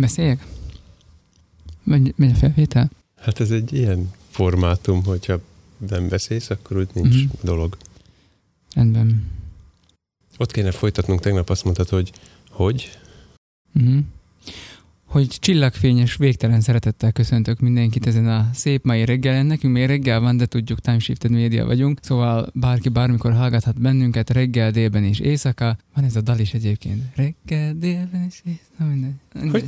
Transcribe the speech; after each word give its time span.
Beszéljek? 0.00 0.46
Megy, 1.84 2.12
megy 2.16 2.30
a 2.30 2.34
felvétel? 2.34 2.90
Hát 3.20 3.40
ez 3.40 3.50
egy 3.50 3.72
ilyen 3.72 4.10
formátum, 4.30 5.04
hogyha 5.04 5.40
nem 5.88 6.08
beszélsz, 6.08 6.50
akkor 6.50 6.76
úgy 6.76 6.88
nincs 6.92 7.14
Mhm. 7.24 7.32
dolog. 7.42 7.76
Rendben. 8.74 9.26
Ott 10.38 10.52
kéne 10.52 10.70
folytatnunk, 10.70 11.20
tegnap 11.20 11.50
azt 11.50 11.64
mondtad, 11.64 11.88
hogy 11.88 12.12
hogy? 12.50 12.98
Uh-huh. 13.74 13.98
Hogy 15.04 15.26
csillagfényes, 15.28 16.16
végtelen 16.16 16.60
szeretettel 16.60 17.12
köszöntök 17.12 17.60
mindenkit 17.60 18.06
ezen 18.06 18.28
a 18.28 18.50
szép 18.54 18.84
mai 18.84 19.04
reggelen. 19.04 19.46
Nekünk 19.46 19.72
még 19.74 19.86
reggel 19.86 20.20
van, 20.20 20.36
de 20.36 20.46
tudjuk, 20.46 20.80
Time 20.80 20.98
Shifted 20.98 21.30
Media 21.30 21.64
vagyunk, 21.66 21.98
szóval 22.02 22.50
bárki 22.54 22.88
bármikor 22.88 23.32
hallgathat 23.32 23.80
bennünket 23.80 24.30
reggel, 24.30 24.70
délben 24.70 25.04
és 25.04 25.18
éjszaka. 25.18 25.76
Van 25.94 26.04
ez 26.04 26.16
a 26.16 26.20
dal 26.20 26.38
is 26.38 26.54
egyébként. 26.54 27.02
Reggel, 27.16 27.74
délben 27.74 28.26
és 28.28 28.42
éjszaka. 28.44 28.84
Minden. 28.84 29.20
Hogy? 29.50 29.64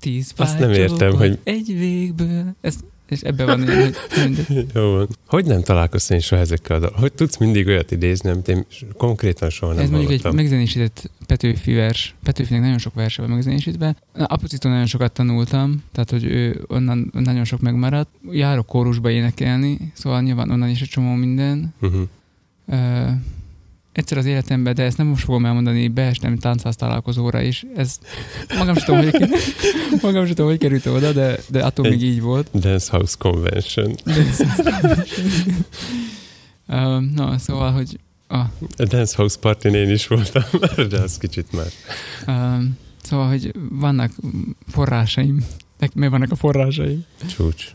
Tíz 0.00 0.32
Azt 0.36 0.58
nem 0.58 0.70
értem, 0.70 1.12
hogy- 1.16 1.38
Egy 1.44 1.78
végből. 1.78 2.54
Ez, 2.60 2.76
és 3.08 3.20
ebben 3.20 3.46
van 3.46 3.62
ilyen, 3.62 3.92
hogy. 4.08 4.56
Jó 4.74 4.90
van. 4.92 5.08
Hogy 5.26 5.44
nem 5.44 5.62
találkoztam 5.62 6.16
én 6.16 6.22
soha 6.22 6.40
ezekkel 6.40 6.76
a 6.76 6.78
dal? 6.78 6.92
Hogy 6.96 7.12
tudsz 7.12 7.36
mindig 7.36 7.66
olyat 7.66 7.90
idézni, 7.90 8.30
amit 8.30 8.48
én 8.48 8.64
konkrétan 8.96 9.50
soha 9.50 9.72
nem 9.72 9.82
Ez 9.84 9.90
mondjuk 9.90 10.12
egy 10.12 10.20
hallottam? 10.22 10.44
megzenésített 10.44 11.10
Petőfi 11.26 11.72
vers. 11.72 12.14
Petőfinek 12.22 12.62
nagyon 12.62 12.78
sok 12.78 12.94
verse 12.94 13.22
van 13.22 13.30
megzenésítve. 13.30 13.96
Apucitól 14.12 14.70
nagyon 14.70 14.86
sokat 14.86 15.12
tanultam, 15.12 15.82
tehát 15.92 16.10
hogy 16.10 16.24
ő 16.24 16.64
onnan 16.66 17.10
nagyon 17.12 17.44
sok 17.44 17.60
megmaradt. 17.60 18.08
Járok 18.30 18.66
kórusba 18.66 19.10
énekelni, 19.10 19.78
szóval 19.94 20.22
nyilván 20.22 20.50
onnan 20.50 20.68
is 20.68 20.80
egy 20.80 20.88
csomó 20.88 21.14
minden. 21.14 21.74
Uh-huh. 21.80 22.00
Ö, 22.68 23.06
egyszer 23.96 24.18
az 24.18 24.24
életemben, 24.26 24.74
de 24.74 24.82
ezt 24.82 24.96
nem 24.96 25.06
most 25.06 25.24
fogom 25.24 25.46
elmondani, 25.46 25.88
beestem 25.88 26.38
táncház 26.38 26.76
találkozóra 26.76 27.40
is. 27.40 27.64
Ez 27.76 27.98
magam 28.58 28.74
sem 28.76 28.84
tudom, 28.84 29.02
hogy, 29.10 29.28
magam 30.02 30.24
sem 30.24 30.34
tudom, 30.34 30.50
hogy 30.50 30.58
került 30.58 30.86
oda, 30.86 31.12
de, 31.12 31.38
de 31.48 31.64
attól 31.64 31.86
Egy- 31.86 31.90
még 31.90 32.02
így 32.02 32.20
volt. 32.20 32.48
Dance 32.60 32.90
House 32.96 33.14
Convention. 33.18 33.94
Ö, 36.68 37.00
Na, 37.14 37.38
szóval, 37.38 37.72
hogy 37.72 37.98
a, 38.28 38.36
A 38.76 38.84
Dance 38.88 39.16
House 39.16 39.36
Party 39.40 39.64
én 39.66 39.90
is 39.90 40.06
voltam, 40.06 40.42
de 40.90 41.00
az 41.00 41.18
kicsit 41.18 41.46
már. 41.52 41.66
Um, 42.56 42.78
szóval, 43.02 43.28
hogy 43.28 43.52
vannak 43.70 44.10
forrásaim. 44.68 45.44
Mi 45.94 46.08
vannak 46.08 46.30
a 46.30 46.36
forrásaim? 46.36 47.04
Csúcs. 47.36 47.70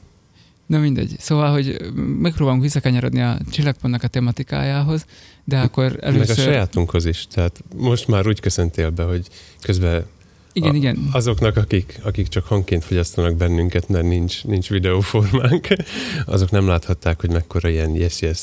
Na 0.72 0.80
mindegy. 0.80 1.16
Szóval, 1.19 1.52
hogy 1.52 1.91
megpróbálunk 2.19 2.61
visszakanyarodni 2.61 3.22
a 3.22 3.38
csillagpontnak 3.50 4.03
a 4.03 4.08
tematikájához, 4.08 5.05
de 5.44 5.59
akkor 5.59 5.89
Meg 5.91 6.03
a 6.03 6.05
először... 6.05 6.36
sajátunkhoz 6.36 7.05
is. 7.05 7.27
Tehát 7.27 7.64
most 7.75 8.08
már 8.08 8.27
úgy 8.27 8.39
köszöntél 8.39 8.89
be, 8.89 9.03
hogy 9.03 9.27
közben 9.61 10.05
Igen, 10.53 10.72
a- 10.72 10.75
igen. 10.75 11.09
azoknak, 11.11 11.58
akik, 11.58 11.99
akik 12.03 12.27
csak 12.27 12.45
hangként 12.45 12.83
fogyasztanak 12.83 13.36
bennünket, 13.36 13.89
mert 13.89 14.05
nincs, 14.05 14.44
nincs 14.44 14.69
videóformánk, 14.69 15.67
azok 16.25 16.52
nem 16.52 16.67
láthatták, 16.67 17.19
hogy 17.19 17.31
mekkora 17.31 17.69
ilyen 17.69 17.95
yes-yes 17.95 18.39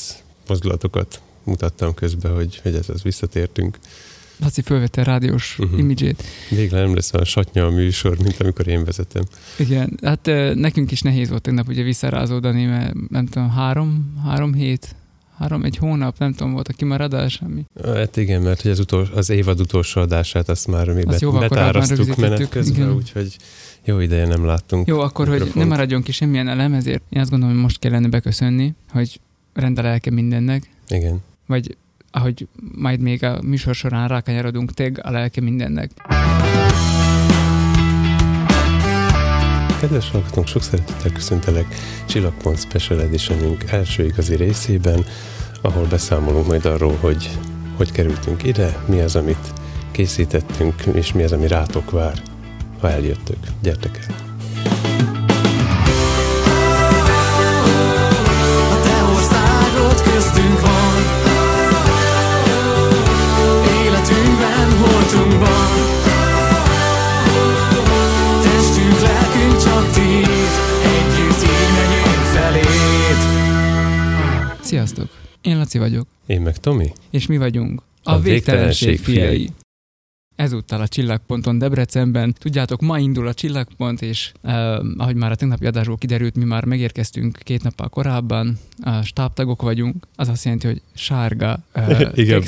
mozdulatokat 0.47 1.21
mutattam 1.45 1.95
közben, 1.95 2.34
hogy, 2.34 2.61
hogy 2.62 2.75
ez 2.75 2.89
az 2.89 3.03
visszatértünk. 3.03 3.79
Laci 4.41 4.62
fölvette 4.62 5.00
a 5.00 5.05
rádiós 5.05 5.58
uh-huh. 5.58 5.78
imidzsét. 5.78 6.22
Végre 6.50 6.81
nem 6.81 6.94
lesz 6.94 7.12
olyan 7.12 7.27
satnya 7.27 7.67
a 7.67 7.70
műsor, 7.70 8.19
mint 8.19 8.41
amikor 8.41 8.69
én 8.69 8.84
vezetem. 8.84 9.22
Igen, 9.58 9.98
hát 10.03 10.31
nekünk 10.55 10.91
is 10.91 11.00
nehéz 11.00 11.28
volt 11.28 11.42
tegnap 11.42 11.69
ugye 11.69 11.83
visszarázódani, 11.83 12.64
mert 12.64 12.94
nem 13.09 13.27
tudom, 13.27 13.50
három, 13.50 14.14
három 14.25 14.55
hét, 14.55 14.94
három, 15.39 15.64
egy 15.64 15.77
hónap, 15.77 16.19
nem 16.19 16.33
tudom, 16.33 16.53
volt 16.53 16.69
a 16.69 16.72
kimaradás, 16.72 17.41
ami... 17.41 17.64
Hát 17.84 18.16
igen, 18.16 18.42
mert 18.42 18.62
hogy 18.62 18.70
az, 18.70 18.78
utol, 18.78 19.09
az 19.14 19.31
évad 19.31 19.61
utolsó 19.61 20.00
adását 20.00 20.48
azt 20.48 20.66
már 20.66 20.89
mi 20.89 21.03
Azt 21.03 21.31
bet, 21.31 21.41
betárasztuk 21.41 22.16
menet 22.16 22.48
közben, 22.48 22.92
úgyhogy 22.92 23.36
jó 23.84 24.00
ideje 24.00 24.27
nem 24.27 24.44
láttunk. 24.44 24.86
Jó, 24.86 25.00
akkor, 25.00 25.27
hogy 25.27 25.39
mikrofont. 25.39 25.64
ne 25.64 25.70
maradjon 25.70 26.03
ki 26.03 26.12
semmilyen 26.12 26.48
elem, 26.48 26.72
ezért 26.72 27.03
én 27.09 27.20
azt 27.20 27.31
gondolom, 27.31 27.55
hogy 27.55 27.64
most 27.64 27.78
kellene 27.78 28.09
beköszönni, 28.09 28.75
hogy 28.91 29.20
rend 29.53 29.78
a 29.78 29.83
lelke 29.83 30.11
mindennek, 30.11 30.70
Igen. 30.89 31.19
vagy 31.47 31.77
ahogy 32.11 32.49
majd 32.75 33.01
még 33.01 33.25
a 33.25 33.43
műsor 33.43 33.75
során 33.75 34.09
rákanyarodunk, 34.09 34.73
teg 34.73 35.01
a 35.03 35.11
lelke 35.11 35.41
mindennek. 35.41 35.91
Kedves 39.81 40.11
hallgatónk, 40.11 40.47
sok 40.47 40.63
szeretettel 40.63 41.13
köszöntelek 41.13 41.67
Csillagpont 42.07 42.59
Special 42.59 43.01
Editionünk 43.01 43.71
első 43.71 44.05
igazi 44.05 44.37
részében, 44.37 45.05
ahol 45.63 45.87
beszámolunk 45.87 46.47
majd 46.47 46.65
arról, 46.65 46.97
hogy 47.01 47.39
hogy 47.79 47.93
kerültünk 47.93 48.43
ide, 48.43 48.83
mi 48.89 49.01
az, 49.01 49.17
amit 49.17 49.53
készítettünk, 49.91 50.83
és 50.93 51.13
mi 51.13 51.23
az, 51.23 51.33
ami 51.33 51.47
rátok 51.47 51.91
vár, 51.91 52.23
ha 52.81 52.91
eljöttök. 52.91 53.39
Gyertek 53.63 54.07
el! 54.09 54.28
Én 75.41 75.59
Laci 75.59 75.78
vagyok, 75.78 76.06
Én 76.26 76.41
meg 76.41 76.56
Tomi? 76.56 76.93
és 77.10 77.26
mi 77.26 77.37
vagyunk 77.37 77.82
a, 78.03 78.12
A 78.12 78.19
végtelenség, 78.21 78.88
végtelenség 78.88 79.15
fiai. 79.15 79.37
fiai. 79.37 79.50
Ezúttal 80.37 80.81
a 80.81 80.88
Csillagponton 80.88 81.59
Debrecenben. 81.59 82.34
Tudjátok, 82.38 82.81
ma 82.81 82.99
indul 82.99 83.26
a 83.26 83.34
Csillagpont, 83.34 84.03
és 84.03 84.32
eh, 84.43 84.78
ahogy 84.97 85.15
már 85.15 85.31
a 85.31 85.34
tegnapi 85.34 85.66
adásból 85.66 85.97
kiderült, 85.97 86.37
mi 86.37 86.44
már 86.44 86.65
megérkeztünk 86.65 87.38
két 87.43 87.62
nappal 87.62 87.88
korábban, 87.88 88.59
a 88.82 89.03
stábtagok 89.03 89.62
vagyunk, 89.62 90.06
az 90.16 90.28
azt 90.28 90.44
jelenti, 90.44 90.66
hogy 90.66 90.82
sárga 90.94 91.59
eh, 91.72 92.00
Igen. 92.15 92.43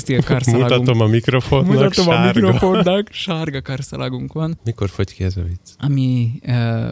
Mutatom 0.45 0.99
a 0.99 1.07
mikrofonnak, 1.07 1.67
Mutatom 1.67 2.07
a 2.07 2.11
sárga. 2.13 2.41
mikrofonnak, 2.41 3.07
sárga 3.11 3.61
karszalagunk 3.61 4.33
van, 4.33 4.59
Mikor 4.63 4.89
fogy 4.89 5.13
ki 5.13 5.23
ez 5.23 5.37
a 5.37 5.43
vicc? 5.43 5.69
ami, 5.79 6.31
uh, 6.41 6.49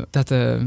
tehát 0.10 0.30
uh, 0.32 0.62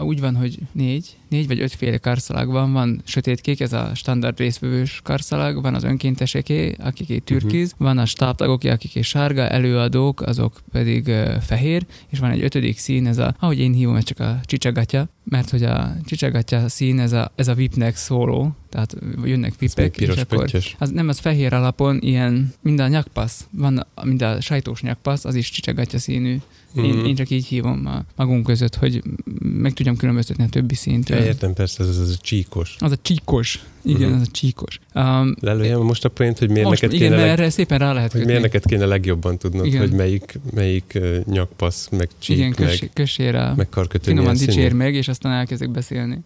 úgy 0.00 0.20
van, 0.20 0.36
hogy 0.36 0.58
négy, 0.72 1.16
négy 1.28 1.46
vagy 1.46 1.60
ötféle 1.60 1.98
karszalag 1.98 2.50
van, 2.50 2.72
van 2.72 3.02
sötétkék, 3.04 3.60
ez 3.60 3.72
a 3.72 3.90
standard 3.94 4.38
részvevős 4.38 5.00
karszalag, 5.04 5.62
van 5.62 5.74
az 5.74 5.84
önkénteseké, 5.84 6.74
akiké 6.78 7.18
türkiz, 7.18 7.74
van 7.78 7.98
a 7.98 8.06
stábtagoké, 8.06 8.68
akiké 8.68 9.00
sárga, 9.00 9.48
előadók, 9.48 10.20
azok 10.20 10.60
pedig 10.72 11.06
uh, 11.06 11.36
fehér, 11.36 11.86
és 12.08 12.18
van 12.18 12.30
egy 12.30 12.42
ötödik 12.42 12.78
szín, 12.78 13.06
ez 13.06 13.18
a, 13.18 13.34
ahogy 13.38 13.58
én 13.58 13.72
hívom, 13.72 13.96
ez 13.96 14.04
csak 14.04 14.20
a 14.20 14.40
csicsagatya, 14.44 15.08
mert 15.32 15.50
hogy 15.50 15.62
a 15.62 15.96
csicsagatya 16.04 16.68
szín, 16.68 16.98
ez 17.00 17.12
a, 17.12 17.32
ez 17.34 17.48
a 17.48 17.54
vipnek 17.54 17.96
szóló, 17.96 18.54
tehát 18.70 18.96
jönnek 19.24 19.50
Ez 19.52 19.58
vipek, 19.58 19.96
és 19.96 20.08
akkor 20.08 20.38
pöttyös. 20.38 20.76
az 20.78 20.90
nem, 20.90 21.08
az 21.08 21.18
fehér 21.18 21.52
alapon 21.52 21.98
ilyen, 22.00 22.52
mind 22.62 22.80
a 22.80 22.88
nyakpasz, 22.88 23.46
van, 23.50 23.86
mind 24.02 24.22
a 24.22 24.40
sajtós 24.40 24.80
nyakpasz, 24.82 25.24
az 25.24 25.34
is 25.34 25.50
csicsagatya 25.50 25.98
színű. 25.98 26.36
Én, 26.76 26.84
Mhm. 26.94 27.04
én 27.04 27.14
csak 27.14 27.30
így 27.30 27.46
hívom 27.46 27.86
a 27.86 28.04
magunk 28.16 28.46
között, 28.46 28.74
hogy 28.74 29.02
meg 29.40 29.72
tudjam 29.72 29.96
különböztetni 29.96 30.44
a 30.44 30.48
többi 30.48 30.74
Ja, 30.74 30.80
szintől. 30.80 31.18
értem, 31.18 31.52
persze, 31.52 31.82
ez 31.82 31.88
az 31.98 32.10
a 32.10 32.16
csíkos. 32.20 32.76
Az 32.78 32.92
a 32.92 32.96
csíkos. 33.02 33.64
Igen, 33.84 34.08
Mhm. 34.10 34.20
az 34.20 34.26
a 34.26 34.30
csíkos. 34.30 34.78
Um, 34.94 35.34
Lelőjem 35.40 35.80
most 35.80 36.04
a 36.04 36.08
point, 36.08 36.38
hogy 36.38 36.50
miért 36.50 36.68
most, 36.68 36.82
neked 36.82 36.96
igen, 36.96 37.08
kéne 37.10 37.20
leg... 37.20 37.30
erre 37.30 37.50
szépen 37.50 37.78
rá 37.78 37.92
lehet 37.92 38.10
kötni. 38.12 38.26
miért 38.26 38.42
neked 38.42 38.64
kéne 38.64 38.84
legjobban 38.84 39.38
tudnod, 39.38 39.66
Igen. 39.66 39.80
hogy 39.80 39.92
melyik, 39.92 40.38
melyik 40.54 40.92
uh, 40.94 41.16
nyakpasz, 41.24 41.88
meg 41.90 42.08
csík, 42.18 42.36
igen, 42.36 42.54
meg, 42.58 42.68
kös, 42.68 42.84
kössé 42.92 43.28
rá. 43.28 43.52
meg 43.56 43.68
karkötő 43.68 44.10
Finoman 44.10 44.36
dicsér 44.36 44.72
meg, 44.72 44.94
és 44.94 45.08
aztán 45.08 45.32
elkezdek 45.32 45.70
beszélni. 45.70 46.18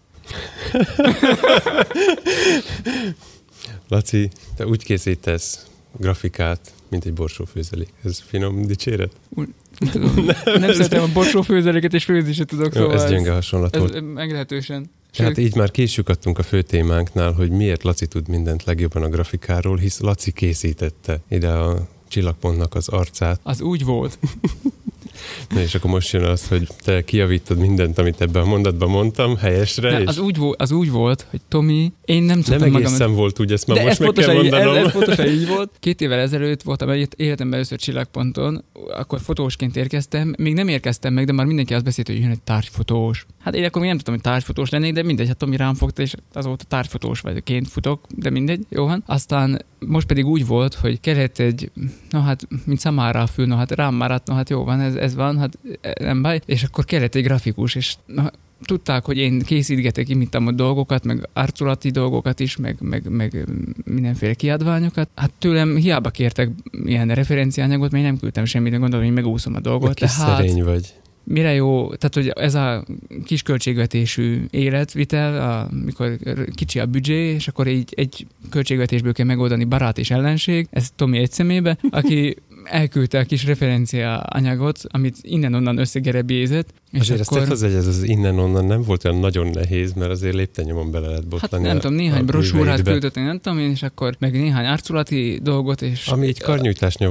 Laci, 3.89 4.29
te 4.57 4.67
úgy 4.67 4.85
készítesz 4.85 5.67
grafikát, 5.99 6.73
mint 6.91 7.05
egy 7.05 7.13
borsófőzelék. 7.13 7.89
Ez 8.05 8.23
finom 8.27 8.67
dicséret? 8.67 9.13
Nem, 9.35 9.55
tudom, 9.91 10.15
nem, 10.15 10.61
nem 10.61 10.73
szeretem 10.73 11.03
a 11.03 11.09
borsó 11.13 11.43
főzeléket, 11.43 11.95
és 11.95 12.05
főzni 12.05 12.33
se 12.33 12.45
tudok, 12.45 12.75
Jó, 12.75 12.81
szóval 12.81 12.97
ez 13.03 13.11
gyenge 13.11 13.33
hasonlat 13.33 13.75
ez, 13.75 13.81
volt. 13.81 13.95
ez 13.95 14.03
Hát 15.17 15.39
így 15.39 15.55
már 15.55 15.71
későkattunk 15.71 16.39
a 16.39 16.43
fő 16.43 16.63
témánknál, 16.63 17.33
hogy 17.33 17.51
miért 17.51 17.83
Laci 17.83 18.07
tud 18.07 18.29
mindent 18.29 18.65
legjobban 18.65 19.03
a 19.03 19.09
grafikáról, 19.09 19.77
hisz 19.77 20.01
Laci 20.01 20.33
készítette 20.33 21.21
ide 21.29 21.51
a 21.51 21.89
csillagpontnak 22.09 22.75
az 22.75 22.89
arcát, 22.89 23.41
Az 23.43 23.61
úgy 23.61 23.85
volt. 23.85 24.19
Na 25.49 25.61
és 25.61 25.75
akkor 25.75 25.91
most 25.91 26.13
jön 26.13 26.25
az, 26.25 26.49
hogy 26.49 26.69
te 26.85 27.05
kiavítod 27.05 27.59
mindent, 27.59 27.99
amit 27.99 28.21
ebben 28.21 28.43
a 28.43 28.47
mondatban 28.47 28.91
mondtam, 28.91 29.37
helyesre, 29.37 29.91
De 29.91 30.01
és 30.01 30.07
az, 30.07 30.19
úgy 30.19 30.37
volt, 30.37 30.61
az 30.61 30.71
úgy 30.71 30.91
volt, 30.91 31.27
hogy 31.31 31.41
Tomi, 31.49 31.93
én 32.05 32.23
nem 32.23 32.37
nem 32.37 32.45
szoktam 32.45 32.73
magam... 32.73 32.87
egészen 32.87 33.15
volt 33.15 33.41
úgy, 33.41 33.53
ezt 33.53 33.67
már 33.67 33.77
De 33.77 33.85
most 33.85 34.01
ez 34.01 34.07
meg 34.07 34.13
kell 34.13 34.35
így, 34.35 34.47
ez, 34.47 34.53
mondanom. 34.53 34.87
ez 34.87 34.93
pontosan 34.93 35.27
így 35.27 35.47
volt. 35.47 35.71
Két 35.81 36.01
évvel 36.01 36.19
ezelőtt 36.19 36.63
voltam 36.63 36.89
egy 36.89 37.09
életemben 37.17 37.55
először 37.55 37.79
csillagponton, 37.79 38.65
akkor 38.99 39.21
fotósként 39.21 39.77
érkeztem, 39.77 40.35
még 40.39 40.55
nem 40.55 40.69
érkeztem 40.69 41.13
meg, 41.13 41.27
de 41.27 41.33
már 41.33 41.47
mindenki 41.47 41.75
azt 41.75 41.85
beszélt, 41.85 42.07
hogy 42.07 42.19
jön 42.19 42.31
egy 42.31 42.43
tárgyfotós. 42.43 43.27
Hát 43.41 43.55
én 43.55 43.65
akkor 43.65 43.81
még 43.81 43.89
nem 43.89 43.97
tudtam, 43.97 44.15
hogy 44.15 44.23
tárgyfotós 44.23 44.71
lennék, 44.71 44.93
de 44.93 45.03
mindegy, 45.03 45.27
hát 45.27 45.37
Tomi 45.37 45.57
rám 45.57 45.75
fogta, 45.75 46.03
és 46.03 46.15
azóta 46.33 46.65
tárgyfotós 46.65 47.21
vagyként 47.21 47.69
futok, 47.69 48.01
de 48.15 48.31
mindegy, 48.31 48.67
jó 48.69 48.85
van. 48.85 49.03
Aztán 49.07 49.65
most 49.79 50.07
pedig 50.07 50.27
úgy 50.27 50.47
volt, 50.47 50.75
hogy 50.75 51.01
kellett 51.01 51.39
egy, 51.39 51.71
no 52.11 52.21
hát, 52.21 52.49
mint 52.65 52.79
szamára 52.79 53.27
fül, 53.27 53.47
no 53.47 53.57
hát 53.57 53.71
rám 53.71 53.95
maradt, 53.95 54.27
no 54.27 54.35
hát 54.35 54.51
jó 54.51 54.65
van, 54.65 54.81
ez, 54.81 54.95
ez 55.07 55.15
van, 55.15 55.39
hát 55.39 55.59
nem 56.01 56.23
baj. 56.23 56.41
És 56.47 56.63
akkor 56.63 56.85
kellett 56.85 57.15
egy 57.15 57.23
grafikus, 57.23 57.75
és 57.75 57.95
na, 58.07 58.31
tudták, 58.65 59.05
hogy 59.05 59.17
én 59.17 59.41
készítgetek, 59.41 60.09
imitam 60.09 60.47
a 60.47 60.53
dolgokat, 60.53 61.05
meg 61.05 61.29
arculati 61.33 61.91
dolgokat 61.91 62.41
is, 62.41 62.57
meg, 62.57 62.77
meg, 62.81 63.11
meg 63.11 63.47
mindenféle 63.85 64.35
kiadványokat. 64.35 65.09
Hát 65.15 65.31
tőlem 65.39 65.77
hiába 65.77 66.11
kértek 66.11 66.51
ilyen 66.85 67.09
referenciányagot, 67.09 67.91
mert 67.91 68.05
én 68.05 68.11
nem 68.11 68.19
küldtem 68.19 68.45
semmit, 68.45 68.73
de 68.73 68.79
gondolom, 68.79 69.05
hogy 69.05 69.15
megúszom 69.15 69.55
a 69.55 69.61
dolgot. 69.61 69.95
Kis 69.95 70.15
Tehát 70.15 70.37
szerény 70.37 70.65
vagy. 70.65 70.95
mire 71.25 71.53
jó, 71.53 71.95
tehát 71.95 72.15
hogy 72.15 72.29
ez 72.29 72.55
a 72.55 72.85
kis 73.25 73.43
költségvetésű 73.43 74.45
életvitel, 74.51 75.67
amikor 75.71 76.17
kicsi 76.55 76.79
a 76.79 76.87
büdzsé, 76.87 77.35
és 77.35 77.49
akkor 77.49 77.67
így 77.67 77.93
egy 77.97 78.27
költségvetésből 78.51 79.13
kell 79.13 79.27
megoldani 79.27 79.65
barát 79.65 79.99
és 79.99 80.11
ellenség, 80.11 80.67
ez 80.71 80.89
Tomi 80.97 81.19
egy 81.19 81.33
szemébe, 81.33 81.79
aki 81.91 82.37
elküldte 82.69 83.19
a 83.19 83.25
kis 83.25 83.45
referencia 83.47 84.17
anyagot, 84.19 84.81
amit 84.89 85.17
innen-onnan 85.23 85.79
összegerebézett, 85.79 86.69
és 86.93 87.01
Azért 87.01 87.21
akkor... 87.21 87.39
ezt 87.51 87.63
hogy 87.63 87.73
ez 87.75 87.87
az 87.87 88.03
innen-onnan 88.03 88.65
nem 88.65 88.83
volt 88.83 89.05
olyan 89.05 89.19
nagyon 89.19 89.47
nehéz, 89.47 89.93
mert 89.93 90.11
azért 90.11 90.35
léptenyomon 90.35 90.91
bele 90.91 91.07
lehet 91.07 91.21
Hát 91.23 91.29
botlani. 91.29 91.67
nem 91.67 91.77
a- 91.77 91.81
tudom, 91.81 91.97
néhány 91.97 92.25
brosúrát 92.25 92.83
küldött, 92.83 93.15
nem 93.15 93.39
tudom 93.41 93.59
én, 93.59 93.71
és 93.71 93.83
akkor 93.83 94.17
meg 94.19 94.33
néhány 94.33 94.67
arculati 94.67 95.39
dolgot, 95.43 95.83
és... 95.83 96.07
Ami 96.07 96.27
egy 96.27 96.41
karnyújtásnyira 96.41 97.11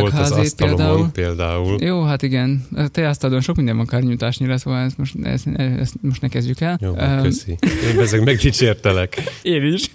volt 0.00 0.14
az 0.18 0.30
asztalomon 0.30 1.12
például. 1.12 1.82
Jó, 1.82 2.02
hát 2.02 2.22
igen, 2.22 2.66
te 2.92 3.08
asztalon 3.08 3.40
sok 3.40 3.56
minden 3.56 3.76
van 3.76 3.86
karnyújtásnyira, 3.86 4.58
szóval 4.58 4.80
ezt 4.84 4.98
most, 4.98 5.14
ezt, 5.22 5.46
ezt 5.56 5.94
most 6.00 6.20
ne 6.20 6.28
kezdjük 6.28 6.60
el. 6.60 6.78
Jó, 6.82 6.94
Öm, 6.96 7.22
köszi. 7.22 7.56
Én 7.92 7.98
ezek 8.00 8.24
megdicsértelek. 8.24 9.22
Én 9.42 9.72
is. 9.72 9.90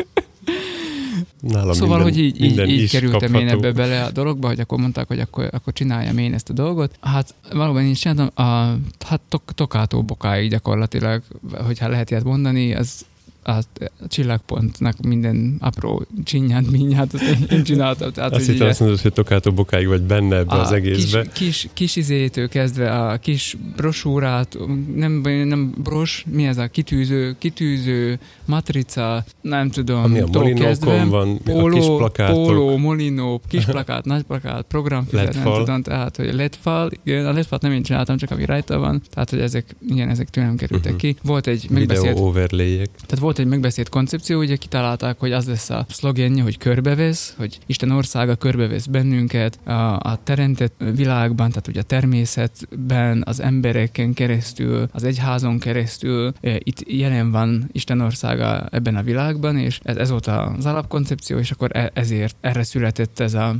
Nálam 1.47 1.73
Szóval, 1.73 1.97
minden, 1.97 2.13
hogy 2.13 2.23
így, 2.23 2.35
így, 2.35 2.41
minden 2.41 2.69
így 2.69 2.89
kerültem 2.89 3.19
kapható. 3.19 3.43
én 3.43 3.47
ebbe 3.47 3.71
bele 3.71 4.03
a 4.03 4.11
dologba, 4.11 4.47
hogy 4.47 4.59
akkor 4.59 4.79
mondták, 4.79 5.07
hogy 5.07 5.19
akkor, 5.19 5.49
akkor 5.51 5.73
csináljam 5.73 6.17
én 6.17 6.33
ezt 6.33 6.49
a 6.49 6.53
dolgot. 6.53 6.95
Hát 7.01 7.35
valóban 7.51 7.83
én 7.83 7.93
csináltam, 7.93 8.45
a, 8.45 8.77
hát 9.05 9.21
tok, 9.29 9.43
tokátó 9.53 10.03
bokáig 10.03 10.49
gyakorlatilag, 10.49 11.23
hogyha 11.65 11.87
lehet 11.87 12.09
ilyet 12.09 12.23
mondani, 12.23 12.73
az 12.73 13.05
a, 13.43 13.59
csillagpontnak 14.07 14.95
minden 15.01 15.55
apró 15.59 16.05
csinyát, 16.23 16.71
minyát, 16.71 17.13
azt 17.13 17.23
én, 17.23 17.45
én 17.51 17.63
csináltam. 17.63 18.11
Tehát, 18.11 18.31
Azt 18.35 18.45
hittem, 18.49 18.67
azt 18.67 18.79
mondod, 18.79 18.99
hogy 18.99 19.13
tokátó 19.13 19.51
bokáig 19.51 19.87
vagy 19.87 20.01
benne 20.01 20.35
ebbe 20.37 20.53
az 20.59 20.71
egészbe. 20.71 21.21
Kis, 21.21 21.31
kis, 21.33 21.69
kis 21.73 21.95
izétől 21.95 22.49
kezdve 22.49 22.91
a 22.91 23.17
kis 23.17 23.57
brosúrát, 23.75 24.57
nem, 24.95 25.21
nem 25.45 25.73
bros, 25.83 26.25
mi 26.31 26.45
ez 26.45 26.57
a 26.57 26.67
kitűző, 26.67 27.35
kitűző, 27.39 28.19
matrica, 28.45 29.23
nem 29.41 29.69
tudom, 29.69 30.03
Ami 30.03 30.19
a 30.19 30.27
molinókon 30.31 31.09
van, 31.09 31.29
a 31.35 31.43
kis 31.43 31.53
póló, 31.53 31.97
plakátok. 31.97 32.43
póló, 32.43 32.77
molinó, 32.77 33.41
kis 33.47 33.65
plakát, 33.65 34.05
nagy 34.05 34.23
plakát, 34.23 34.65
programfizet, 34.67 35.33
nem 35.33 35.53
tudom, 35.53 35.81
tehát, 35.81 36.15
hogy 36.15 36.33
LED-fal, 36.33 36.91
igen, 37.03 37.25
a 37.25 37.31
LED-falt 37.33 37.61
nem 37.61 37.71
én 37.71 37.83
csináltam, 37.83 38.17
csak 38.17 38.31
ami 38.31 38.45
rajta 38.45 38.77
van, 38.79 39.01
tehát, 39.13 39.29
hogy 39.29 39.39
ezek, 39.39 39.75
igen, 39.89 40.09
ezek 40.09 40.29
tőlem 40.29 40.55
kerültek 40.55 40.91
Mhm. 40.91 40.99
ki. 41.01 41.15
Volt 41.23 41.47
egy 41.47 41.67
megbeszélt 41.69 42.07
Videó 42.13 42.27
overlayek. 42.27 42.89
tehát 42.95 43.19
volt 43.19 43.32
egy 43.39 43.47
megbeszélt 43.47 43.89
koncepció, 43.89 44.39
ugye 44.39 44.55
kitalálták, 44.55 45.19
hogy 45.19 45.31
az 45.31 45.47
lesz 45.47 45.69
a 45.69 45.85
szlogenje, 45.89 46.43
hogy 46.43 46.57
körbevesz, 46.57 47.33
hogy 47.37 47.59
Isten 47.65 47.91
országa 47.91 48.35
körbevesz 48.35 48.85
bennünket 48.85 49.59
a, 49.65 49.71
a 49.99 50.19
teremtett 50.23 50.83
világban, 50.95 51.49
tehát 51.49 51.67
ugye 51.67 51.79
a 51.79 51.83
természetben, 51.83 53.23
az 53.25 53.41
embereken 53.41 54.13
keresztül, 54.13 54.87
az 54.91 55.03
egyházon 55.03 55.59
keresztül, 55.59 56.33
e, 56.41 56.55
itt 56.57 56.83
jelen 56.87 57.31
van 57.31 57.69
Isten 57.71 58.01
országa 58.01 58.67
ebben 58.71 58.95
a 58.95 59.03
világban, 59.03 59.57
és 59.57 59.79
ez, 59.83 59.95
ez 59.97 60.09
volt 60.09 60.27
az 60.27 60.65
alapkoncepció, 60.65 61.37
és 61.37 61.51
akkor 61.51 61.69
e- 61.73 61.91
ezért 61.93 62.35
erre 62.41 62.63
született 62.63 63.19
ez 63.19 63.33
a- 63.33 63.55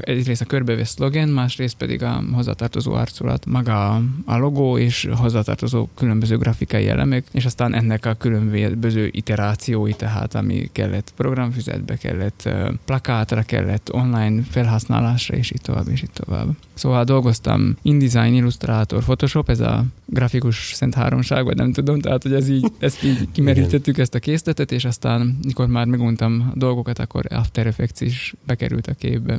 egyrészt 0.00 0.40
a 0.40 0.44
körbevesz 0.44 0.90
szlogen, 0.90 1.28
másrészt 1.28 1.76
pedig 1.76 2.02
a 2.02 2.22
hozzátartozó 2.32 2.92
arculat, 2.92 3.46
maga 3.46 3.90
a, 3.90 4.02
a 4.24 4.36
logó 4.36 4.78
és 4.78 5.08
hozzátartozó 5.16 5.88
különböző 5.94 6.36
grafikai 6.36 6.88
elemek, 6.88 7.24
és 7.32 7.44
aztán 7.44 7.74
ennek 7.74 8.06
a 8.06 8.14
különböző 8.14 9.08
iterációi, 9.12 9.92
tehát 9.92 10.34
ami 10.34 10.68
kellett 10.72 11.12
programfüzetbe, 11.16 11.96
kellett 11.96 12.48
plakátra, 12.84 13.42
kellett 13.42 13.92
online 13.92 14.42
felhasználásra, 14.42 15.36
és 15.36 15.50
így 15.50 15.60
tovább, 15.60 15.88
és 15.88 16.02
így 16.02 16.10
tovább. 16.12 16.56
Szóval 16.74 17.04
dolgoztam 17.04 17.76
InDesign, 17.82 18.34
Illustrator, 18.34 19.02
Photoshop, 19.02 19.48
ez 19.48 19.60
a 19.60 19.84
grafikus 20.06 20.72
szent 20.74 20.94
háromság, 20.94 21.44
vagy 21.44 21.56
nem 21.56 21.72
tudom, 21.72 22.00
tehát 22.00 22.22
hogy 22.22 22.32
ez 22.32 22.48
így, 22.48 22.72
ezt 22.78 23.04
így 23.04 23.28
kimerítettük 23.32 23.98
ezt 23.98 24.14
a 24.14 24.18
készletet, 24.18 24.72
és 24.72 24.84
aztán, 24.84 25.38
mikor 25.42 25.66
már 25.66 25.86
meguntam 25.86 26.52
dolgokat, 26.54 26.98
akkor 26.98 27.24
After 27.30 27.66
Effects 27.66 28.00
is 28.00 28.34
bekerült 28.46 28.86
a 28.86 28.92
képbe, 28.92 29.38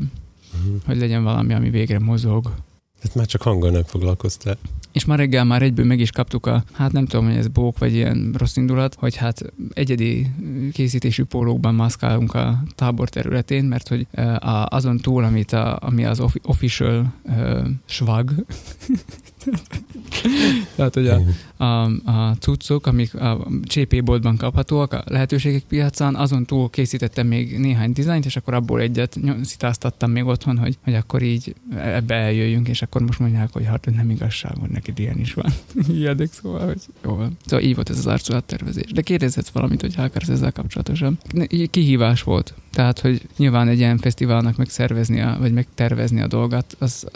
Mhm. 0.63 0.75
hogy 0.85 0.97
legyen 0.97 1.23
valami, 1.23 1.53
ami 1.53 1.69
végre 1.69 1.99
mozog. 1.99 2.53
Tehát 3.01 3.15
már 3.15 3.25
csak 3.25 3.41
hanggal 3.41 3.71
nem 3.71 3.83
foglalkoztál. 3.83 4.57
És 4.91 5.05
ma 5.05 5.15
reggel 5.15 5.45
már 5.45 5.61
egyből 5.61 5.85
meg 5.85 5.99
is 5.99 6.11
kaptuk 6.11 6.45
a, 6.45 6.63
hát 6.71 6.91
nem 6.91 7.05
tudom, 7.05 7.25
hogy 7.25 7.35
ez 7.35 7.47
bók 7.47 7.77
vagy 7.77 7.93
ilyen 7.93 8.35
rossz 8.37 8.55
indulat, 8.55 8.95
hogy 8.95 9.15
hát 9.15 9.41
egyedi 9.73 10.31
készítésű 10.73 11.23
pólókban 11.23 11.75
mászkálunk 11.75 12.33
a 12.33 12.63
tábor 12.75 13.09
területén, 13.09 13.63
mert 13.65 13.87
hogy 13.87 14.07
azon 14.65 14.97
túl, 14.97 15.23
amit 15.23 15.51
a, 15.51 15.77
ami 15.81 16.05
az 16.05 16.19
offi- 16.19 16.41
official 16.43 17.13
uh, 17.23 17.67
swag, 17.85 18.33
tehát 20.75 20.93
hogy 20.93 21.07
a, 21.07 21.21
a, 21.63 21.83
a 22.05 22.35
cuccok, 22.39 22.87
amik 22.87 23.15
a 23.15 23.47
CP 23.67 24.03
boltban 24.03 24.37
kaphatóak 24.37 24.93
a 24.93 25.03
lehetőségek 25.05 25.63
piacán, 25.63 26.15
azon 26.15 26.45
túl 26.45 26.69
készítettem 26.69 27.27
még 27.27 27.59
néhány 27.59 27.91
dizájnt, 27.91 28.25
és 28.25 28.35
akkor 28.35 28.53
abból 28.53 28.81
egyet 28.81 29.19
szitáztattam 29.43 30.11
még 30.11 30.25
otthon, 30.25 30.57
hogy, 30.57 30.77
hogy 30.83 30.93
akkor 30.93 31.21
így 31.21 31.55
ebbe 31.75 32.15
eljöjjünk, 32.15 32.67
és 32.67 32.81
akkor 32.81 33.01
most 33.01 33.19
mondják, 33.19 33.49
hogy 33.51 33.65
hát 33.65 33.89
nem 33.95 34.09
igazság, 34.09 34.55
hogy 34.59 34.69
neked 34.69 34.99
ilyen 34.99 35.19
is 35.19 35.33
van. 35.33 35.53
Ilyenek, 35.97 36.33
szóval, 36.33 36.65
hogy 36.65 36.81
jó. 37.03 37.17
Szóval 37.45 37.65
így 37.65 37.75
volt 37.75 37.89
ez 37.89 37.97
az 37.97 38.07
arculattervezés. 38.07 38.91
De 38.91 39.01
kérdezhetsz 39.01 39.49
valamit, 39.49 39.81
hogy 39.81 39.93
akarsz 39.97 40.29
ezzel 40.29 40.51
kapcsolatosan. 40.51 41.19
Kihívás 41.69 42.23
volt. 42.23 42.53
Tehát, 42.71 42.99
hogy 42.99 43.21
nyilván 43.37 43.67
egy 43.67 43.77
ilyen 43.77 43.97
fesztiválnak 43.97 44.57
megszervezni, 44.57 45.21
a, 45.21 45.37
vagy 45.39 45.53
megtervezni 45.53 46.21
a 46.21 46.27
dolgot, 46.27 46.75
az, 46.79 47.07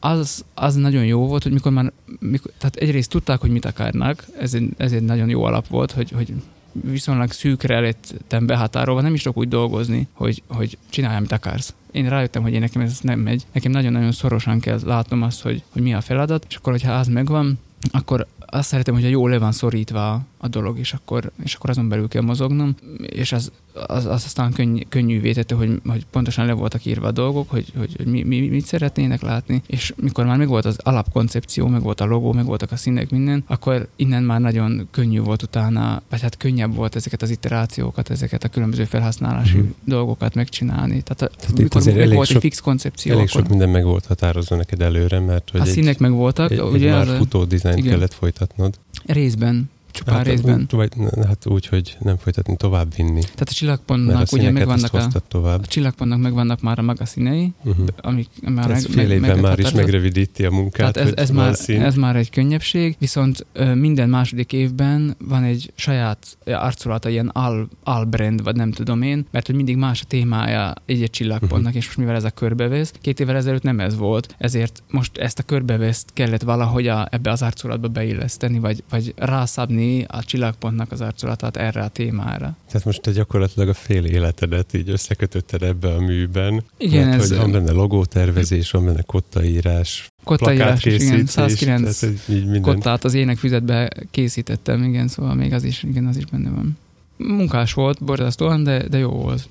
az, 0.00 0.44
az 0.54 0.74
nagyon 0.74 1.04
jó 1.04 1.26
volt, 1.26 1.42
hogy 1.42 1.52
mikor 1.52 1.72
már, 1.72 1.92
mikor, 2.18 2.50
tehát 2.58 2.76
egyrészt 2.76 3.10
tudták, 3.10 3.40
hogy 3.40 3.50
mit 3.50 3.64
akarnak, 3.64 4.24
ez 4.38 4.54
egy, 4.54 4.68
ez 4.76 4.92
egy 4.92 5.02
nagyon 5.02 5.28
jó 5.28 5.44
alap 5.44 5.66
volt, 5.66 5.92
hogy, 5.92 6.10
hogy 6.10 6.34
viszonylag 6.72 7.30
szűkre 7.30 7.80
lettem 7.80 8.46
behatárolva, 8.46 9.00
nem 9.00 9.14
is 9.14 9.22
tudok 9.22 9.38
úgy 9.38 9.48
dolgozni, 9.48 10.08
hogy, 10.12 10.42
hogy 10.46 10.78
csinálj, 10.90 11.16
amit 11.16 11.32
akarsz. 11.32 11.74
Én 11.90 12.08
rájöttem, 12.08 12.42
hogy 12.42 12.52
én 12.52 12.60
nekem 12.60 12.82
ez 12.82 12.98
nem 13.00 13.20
megy. 13.20 13.46
Nekem 13.52 13.72
nagyon-nagyon 13.72 14.12
szorosan 14.12 14.60
kell 14.60 14.78
látnom 14.84 15.22
azt, 15.22 15.42
hogy, 15.42 15.62
hogy 15.68 15.82
mi 15.82 15.94
a 15.94 16.00
feladat, 16.00 16.46
és 16.48 16.56
akkor, 16.56 16.72
hogyha 16.72 16.92
az 16.92 17.08
megvan, 17.08 17.58
akkor 17.90 18.26
azt 18.54 18.68
szeretem, 18.68 18.94
hogyha 18.94 19.08
jól 19.08 19.30
le 19.30 19.38
van 19.38 19.52
szorítva 19.52 20.20
a 20.38 20.48
dolog, 20.48 20.78
és 20.78 20.92
akkor, 20.92 21.30
és 21.44 21.54
akkor 21.54 21.70
azon 21.70 21.88
belül 21.88 22.08
kell 22.08 22.22
mozognom, 22.22 22.74
és 23.06 23.32
az, 23.32 23.52
az, 23.86 24.04
az 24.06 24.24
aztán 24.24 24.52
könny, 24.52 24.80
könnyűvé 24.88 25.32
tette, 25.32 25.54
hogy, 25.54 25.80
hogy 25.86 26.06
pontosan 26.10 26.46
le 26.46 26.52
voltak 26.52 26.84
írva 26.84 27.06
a 27.06 27.10
dolgok, 27.10 27.50
hogy, 27.50 27.72
hogy, 27.78 27.94
hogy 27.96 28.06
mi, 28.06 28.22
mi, 28.22 28.40
mit 28.48 28.64
szeretnének 28.66 29.22
látni, 29.22 29.62
és 29.66 29.92
mikor 29.96 30.26
már 30.26 30.36
meg 30.38 30.48
volt 30.48 30.64
az 30.64 30.78
alapkoncepció, 30.82 31.66
meg 31.66 31.82
volt 31.82 32.00
a 32.00 32.04
logó, 32.04 32.32
meg 32.32 32.44
voltak 32.44 32.72
a 32.72 32.76
színek, 32.76 33.10
minden, 33.10 33.44
akkor 33.46 33.88
innen 33.96 34.22
már 34.22 34.40
nagyon 34.40 34.88
könnyű 34.90 35.20
volt 35.20 35.42
utána, 35.42 36.02
vagy 36.10 36.20
hát 36.20 36.36
könnyebb 36.36 36.74
volt 36.74 36.96
ezeket 36.96 37.22
az 37.22 37.30
iterációkat, 37.30 38.10
ezeket 38.10 38.44
a 38.44 38.48
különböző 38.48 38.84
felhasználási 38.84 39.56
Mhm. 39.58 39.66
dolgokat 39.84 40.34
megcsinálni. 40.34 41.02
Tehát, 41.02 41.16
Tehát 41.36 41.50
itt 41.52 41.58
amikor 41.58 41.80
azért 41.80 41.94
meg 41.96 42.04
elég 42.04 42.16
volt 42.16 42.26
egy 42.28 42.32
sok- 42.32 42.42
fix 42.42 42.60
koncepció, 42.60 43.12
Elég 43.12 43.26
akkor 43.28 43.40
sok 43.40 43.50
minden 43.50 43.68
meg 43.68 43.84
volt 43.84 44.06
határozva 44.06 44.56
neked 44.56 44.80
előre, 44.80 45.20
mert 45.20 45.50
hogy 45.50 45.60
a 45.60 45.64
egy, 45.64 45.70
színek 45.70 45.98
meg 45.98 46.10
voltak, 46.12 46.50
egy, 46.50 46.58
egy 46.58 46.64
ugye 46.64 46.90
már 46.90 47.00
az 47.00 47.08
a- 47.08 47.16
futó 47.16 47.44
dizájnt 47.44 47.82
kellett 47.86 48.14
folytatnod. 48.42 48.78
részben, 49.06 49.70
csupán 49.92 50.14
Hát, 50.14 50.26
részben. 50.26 50.66
Vagy, 50.70 50.92
hát 51.26 51.46
úgy, 51.46 51.66
hogy 51.66 51.96
nem 52.00 52.16
folytatni, 52.16 52.56
tovább 52.56 52.94
vinni. 52.96 53.20
Tehát 53.20 53.40
a 53.40 53.52
csillagpontnak 53.52 54.32
ugye 54.32 54.50
megvannak 54.50 54.94
a, 54.94 55.06
tovább. 55.28 55.60
a 55.62 55.66
csillagpontnak 55.66 56.20
megvannak 56.20 56.60
már 56.60 56.78
a 56.78 56.82
maga 56.82 57.04
színei, 57.04 57.52
Uh-huh. 57.64 57.86
amik 58.00 58.28
már 58.48 58.70
Ez 58.70 58.82
meg, 58.86 58.92
fél 58.92 59.10
évben 59.10 59.30
meg 59.30 59.40
már 59.40 59.58
is 59.58 59.70
megrövidíti 59.70 60.44
a 60.44 60.50
munkát, 60.50 60.92
Tehát 60.92 61.08
ez, 61.08 61.16
ez, 61.16 61.30
már, 61.30 61.54
szín. 61.54 61.80
ez 61.82 61.94
már 61.94 62.16
egy 62.16 62.30
könnyebbség, 62.30 62.96
viszont 62.98 63.46
minden 63.74 64.08
második 64.08 64.52
évben 64.52 65.16
van 65.28 65.42
egy 65.42 65.72
saját 65.74 66.36
arculata, 66.44 67.08
ilyen 67.08 67.28
al, 67.28 67.68
albrand, 67.84 68.42
vagy 68.42 68.56
nem 68.56 68.70
tudom 68.70 69.02
én, 69.02 69.26
mert 69.30 69.46
hogy 69.46 69.54
mindig 69.54 69.76
más 69.76 70.00
a 70.00 70.04
témája 70.08 70.72
egy-egy 70.86 71.10
csillagpontnak, 71.10 71.68
Mhm. 71.72 71.76
és 71.76 71.86
most 71.86 71.98
mivel 71.98 72.14
ez 72.14 72.24
a 72.24 72.30
körbevesz, 72.30 72.92
két 73.00 73.20
évvel 73.20 73.36
ezelőtt 73.36 73.62
nem 73.62 73.80
ez 73.80 73.96
volt, 73.96 74.34
ezért 74.38 74.82
most 74.90 75.18
ezt 75.18 75.38
a 75.38 75.42
körbeveszt 75.42 76.10
kellett 76.12 76.42
valahogy 76.42 76.86
a, 76.88 77.08
ebbe 77.10 77.30
az 77.30 77.42
arculatba 77.42 77.88
beilleszteni, 77.88 78.58
vagy, 78.58 78.82
vagy 78.90 79.12
rászabni 79.16 79.81
a 80.06 80.24
csillagpontnak 80.24 80.92
az 80.92 81.00
arculatát 81.00 81.56
erre 81.56 81.82
a 81.82 81.88
témára. 81.88 82.56
Tehát 82.66 82.84
most 82.84 83.00
te 83.00 83.10
gyakorlatilag 83.10 83.68
a 83.68 83.74
fél 83.74 84.04
életedet 84.04 84.74
így 84.74 84.88
összekötötted 84.88 85.62
ebbe 85.62 85.88
a 85.94 86.00
műben. 86.00 86.64
Igen, 86.76 87.08
mert, 87.08 87.22
ez 87.22 87.28
hogy 87.28 87.38
van 87.38 87.52
benne 87.52 87.72
logótervezés, 87.72 88.70
van 88.70 88.84
benne 88.84 89.02
kottaírás, 89.02 90.08
kottaírás, 90.24 90.84
igen, 90.84 90.98
plakátkészítés, 90.98 91.30
109 91.30 91.98
tehát 91.98 92.28
így 92.28 92.44
minden. 92.44 92.62
kottát 92.62 93.04
az 93.04 93.14
énekfüzetbe 93.14 93.90
készítettem, 94.10 94.82
igen, 94.82 95.08
szóval 95.08 95.34
még 95.34 95.52
az 95.52 95.64
is, 95.64 95.82
igen, 95.82 96.06
az 96.06 96.16
is 96.16 96.24
benne 96.24 96.50
van. 96.50 96.78
Munkás 97.16 97.72
volt, 97.72 98.04
borzasztóan, 98.04 98.64
de, 98.64 98.88
de 98.88 98.98
jó 98.98 99.10
volt. 99.10 99.48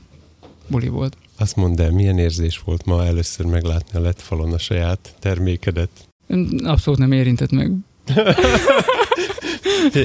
Buli 0.68 0.88
volt. 0.88 1.18
Azt 1.38 1.56
mondd 1.56 1.82
el, 1.82 1.92
milyen 1.92 2.18
érzés 2.18 2.62
volt 2.66 2.86
ma 2.86 3.06
először 3.06 3.46
meglátni 3.46 4.00
a 4.00 4.02
LED 4.02 4.20
falon 4.20 4.54
a 4.54 4.58
saját 4.58 5.16
termékedet? 5.20 5.90
Abszolút 6.64 7.00
nem 7.00 7.12
érintett 7.12 7.52
meg. 7.52 7.72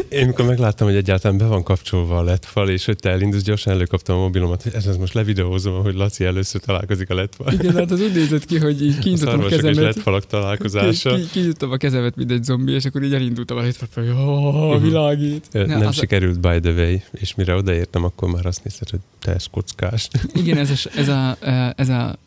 Én 0.09 0.27
mikor 0.27 0.45
megláttam, 0.45 0.87
hogy 0.87 0.97
egyáltalán 0.97 1.39
be 1.39 1.45
van 1.45 1.63
kapcsolva 1.63 2.19
a 2.19 2.23
LED 2.23 2.45
fal, 2.45 2.69
és 2.69 2.85
hogy 2.85 2.97
te 2.97 3.11
elindulsz, 3.11 3.43
gyorsan 3.43 3.73
előkaptam 3.73 4.17
a 4.17 4.21
mobilomat, 4.21 4.63
hogy 4.63 4.73
ez, 4.75 4.87
ez 4.87 4.97
most 4.97 5.15
levideózom, 5.15 5.83
hogy 5.83 5.95
Laci 5.95 6.25
először 6.25 6.61
találkozik 6.61 7.11
a 7.11 7.15
LED 7.15 7.29
fal. 7.37 7.53
Igen, 7.53 7.75
hát 7.75 7.91
az 7.91 8.01
úgy 8.01 8.15
nézett 8.15 8.45
ki, 8.45 8.59
hogy 8.59 8.85
így 8.85 8.99
kinyitottam 8.99 9.41
a, 9.41 9.45
a 9.45 9.49
kezemet. 9.49 9.77
LED 9.77 9.97
falak 9.97 10.27
találkozása. 10.27 11.15
Ki, 11.15 11.27
kinyitottam 11.33 11.71
a 11.71 11.77
kezemet, 11.77 12.17
mint 12.17 12.31
egy 12.31 12.45
zombi, 12.45 12.73
és 12.73 12.85
akkor 12.85 13.03
így 13.03 13.15
elindultam 13.15 13.57
a 13.57 13.61
LED 13.61 13.75
fal, 13.75 14.05
hogy 14.05 14.09
oh, 14.09 14.83
világít. 14.83 15.47
Ne, 15.53 15.65
nem 15.65 15.93
sikerült, 15.93 16.41
by 16.41 16.61
the 16.61 16.73
way, 16.73 16.97
és 17.13 17.35
mire 17.35 17.55
odaértem, 17.55 18.05
akkor 18.05 18.31
már 18.31 18.47
azt 18.47 18.65
nézted, 18.65 18.91
hogy 18.91 19.01
te 19.21 19.33
ez 19.33 19.45
kockás. 19.51 20.09
Igen, 20.35 20.57
ez 20.57 20.71
a, 20.71 20.91
ez 20.97 21.09
a, 21.09 21.37
ez 21.77 21.89
a 21.89 22.19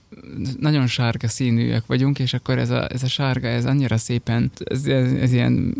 nagyon 0.59 0.87
sárga 0.87 1.27
színűek 1.27 1.83
vagyunk, 1.85 2.19
és 2.19 2.33
akkor 2.33 2.57
ez 2.57 2.69
a, 2.69 2.87
ez 2.91 3.03
a 3.03 3.07
sárga, 3.07 3.47
ez 3.47 3.65
annyira 3.65 3.97
szépen, 3.97 4.51
ez, 4.63 4.85
ez, 4.85 5.13
ez 5.13 5.33
ilyen 5.33 5.75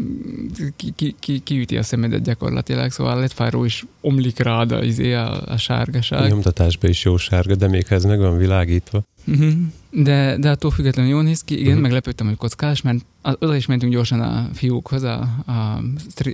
ki, 0.76 1.16
ki, 1.20 1.42
ki, 1.66 1.78
a 1.78 1.84
szemedet 1.84 2.22
gyakorlatilag, 2.22 2.92
szóval 2.92 3.18
a 3.18 3.20
letfáró 3.20 3.66
is 3.66 3.86
omlik 4.02 4.40
rád 4.40 4.72
a, 4.72 4.84
izé, 4.84 5.14
a, 5.14 5.42
a 5.48 5.58
sárgaság. 5.58 6.22
A 6.22 6.28
nyomtatásban 6.28 6.90
is 6.90 7.04
jó 7.04 7.18
sárga, 7.18 7.56
de 7.56 7.68
még 7.68 7.88
ha 7.88 7.96
ez 7.96 8.04
meg 8.04 8.20
van 8.20 8.38
világítva. 8.38 9.04
Uh-huh. 9.28 9.54
De, 9.92 10.38
de 10.38 10.50
attól 10.50 10.72
függetlenül 10.72 11.12
jól 11.12 11.24
néz 11.24 11.44
ki. 11.44 11.54
Igen, 11.54 11.68
uh-huh. 11.68 11.82
meglepődtem, 11.82 12.28
hogy 12.28 12.38
kockás, 12.38 12.82
mert 12.82 13.06
oda 13.22 13.56
is 13.56 13.66
mentünk 13.66 13.92
gyorsan 13.92 14.22
a 14.22 14.50
fiúkhoz, 14.54 15.04
a, 15.04 15.20
a 15.46 15.82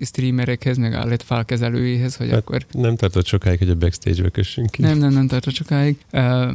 streamerekhez, 0.01 0.77
meg 0.77 0.93
a 0.93 1.05
LED 1.05 1.45
kezelőihez, 1.45 2.15
hogy 2.15 2.29
hát 2.29 2.37
akkor... 2.37 2.65
Nem 2.71 2.95
tartott 2.95 3.25
sokáig, 3.25 3.59
hogy 3.59 3.69
a 3.69 3.75
backstage-be 3.75 4.29
kössünk 4.29 4.71
ki. 4.71 4.81
Nem, 4.81 4.97
nem, 4.97 5.13
nem 5.13 5.27
tartott 5.27 5.53
sokáig. 5.53 5.97
Uh, 6.11 6.53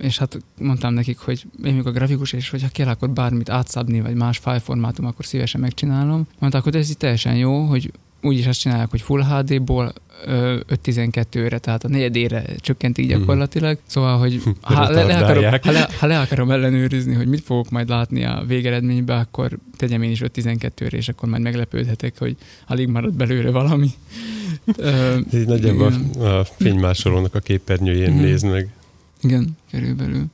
és 0.00 0.18
hát 0.18 0.38
mondtam 0.58 0.94
nekik, 0.94 1.18
hogy 1.18 1.46
én 1.64 1.74
még 1.74 1.86
a 1.86 1.90
grafikus, 1.90 2.32
és 2.32 2.50
hogyha 2.50 2.68
kell 2.68 2.88
akkor 2.88 3.10
bármit 3.10 3.50
átszabni, 3.50 4.00
vagy 4.00 4.14
más 4.14 4.38
fájlformátum, 4.38 5.06
akkor 5.06 5.24
szívesen 5.24 5.60
megcsinálom. 5.60 6.26
Mondták, 6.38 6.62
hogy 6.62 6.76
ez 6.76 6.90
itt 6.90 6.98
teljesen 6.98 7.36
jó, 7.36 7.64
hogy 7.64 7.92
úgy 8.22 8.38
is 8.38 8.46
azt 8.46 8.60
csinálják, 8.60 8.90
hogy 8.90 9.00
Full 9.00 9.22
HD-ból 9.22 9.92
5.12-re, 10.26 11.58
tehát 11.58 11.84
a 11.84 11.88
negyedére 11.88 12.44
csökkentik 12.56 13.08
mhm. 13.08 13.18
gyakorlatilag. 13.18 13.78
Szóval, 13.86 14.18
hogy 14.18 14.42
ha 14.60 14.90
le, 14.90 15.04
le 15.04 15.16
akarom, 15.16 15.44
ha, 15.62 15.70
le, 15.70 15.88
ha 15.98 16.06
le 16.06 16.20
akarom 16.20 16.50
ellenőrizni, 16.50 17.14
hogy 17.14 17.26
mit 17.26 17.44
fogok 17.44 17.70
majd 17.70 17.88
látni 17.88 18.24
a 18.24 18.44
végeredményben, 18.46 19.18
akkor 19.18 19.58
tegyem 19.76 20.02
én 20.02 20.10
is 20.10 20.20
5.12-re, 20.20 20.96
és 20.96 21.08
akkor 21.08 21.28
majd 21.28 21.42
meglepődhetek, 21.42 22.18
hogy 22.18 22.36
alig 22.66 22.88
marad 22.88 23.14
belőle 23.14 23.50
valami. 23.50 23.90
Így 25.34 25.46
nagyjából 25.46 25.92
a, 26.18 26.44
fénymásolónak 26.44 27.34
a 27.34 27.38
képernyőjén 27.38 28.10
mm-hmm. 28.10 28.22
nézd 28.22 28.46
meg. 28.50 28.68
Igen, 29.22 29.56
körülbelül. 29.70 30.24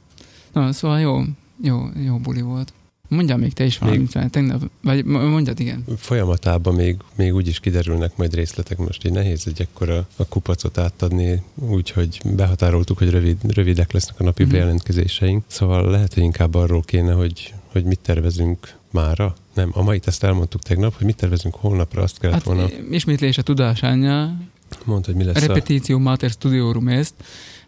Na, 0.52 0.72
szóval 0.72 1.00
jó, 1.00 1.22
jó, 1.62 1.86
jó 2.04 2.16
buli 2.16 2.40
volt. 2.40 2.72
Mondjam 3.08 3.40
még 3.40 3.52
te 3.52 3.64
is 3.64 3.78
valamit, 3.78 4.14
még, 4.14 4.30
tegnap, 4.30 4.70
vagy 4.82 5.04
mondjad, 5.04 5.60
igen. 5.60 5.84
Folyamatában 5.96 6.74
még, 6.74 6.96
még 7.16 7.34
úgy 7.34 7.48
is 7.48 7.60
kiderülnek 7.60 8.16
majd 8.16 8.34
részletek, 8.34 8.78
most 8.78 9.06
így 9.06 9.12
nehéz 9.12 9.46
egy 9.46 9.60
ekkora 9.60 10.06
a 10.16 10.24
kupacot 10.24 10.78
átadni, 10.78 11.42
úgyhogy 11.54 12.20
behatároltuk, 12.24 12.98
hogy 12.98 13.10
rövid, 13.10 13.36
rövidek 13.54 13.92
lesznek 13.92 14.20
a 14.20 14.24
napi 14.24 14.42
mm-hmm. 14.42 14.52
bejelentkezéseink, 14.52 15.44
szóval 15.46 15.90
lehet, 15.90 16.14
hogy 16.14 16.22
inkább 16.22 16.54
arról 16.54 16.82
kéne, 16.82 17.12
hogy, 17.12 17.54
hogy 17.72 17.84
mit 17.84 17.98
tervezünk 17.98 18.76
mára. 18.90 19.34
Nem, 19.54 19.70
a 19.72 19.82
mait 19.82 20.06
ezt 20.06 20.24
elmondtuk 20.24 20.62
tegnap, 20.62 20.96
hogy 20.96 21.06
mit 21.06 21.16
tervezünk 21.16 21.54
holnapra, 21.54 22.02
azt 22.02 22.18
kellett 22.18 22.36
hát, 22.36 22.44
volna. 22.44 22.66
Ismétlés 22.90 23.38
a 23.38 23.42
tudásányja. 23.42 24.36
Mondd, 24.84 25.04
hogy 25.04 25.14
mi 25.14 25.24
lesz 25.24 25.46
Repetíció 25.46 25.96
a... 25.96 26.00
mater 26.00 26.30
studiorum 26.30 26.88
ezt 26.88 27.14